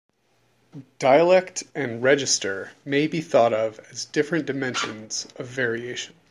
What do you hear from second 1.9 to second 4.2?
register may be thought of as